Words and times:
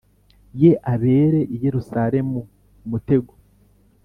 Ye 0.61 0.71
abere 0.93 1.39
i 1.55 1.57
Yerusalemu 1.63 2.39
umutego 2.85 3.33